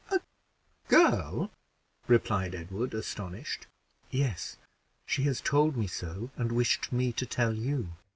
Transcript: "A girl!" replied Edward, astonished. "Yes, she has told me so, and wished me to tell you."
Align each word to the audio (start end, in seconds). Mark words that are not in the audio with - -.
"A 0.09 0.19
girl!" 0.87 1.51
replied 2.07 2.55
Edward, 2.55 2.95
astonished. 2.95 3.67
"Yes, 4.09 4.57
she 5.05 5.25
has 5.25 5.39
told 5.39 5.77
me 5.77 5.85
so, 5.85 6.31
and 6.35 6.51
wished 6.51 6.91
me 6.91 7.11
to 7.11 7.25
tell 7.27 7.53
you." 7.53 7.89